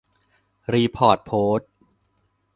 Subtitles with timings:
[0.73, 1.71] รีพอร์ตโพสต์